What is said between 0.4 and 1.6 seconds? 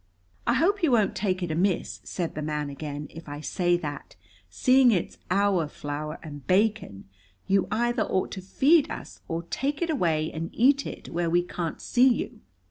"I hope you won't take it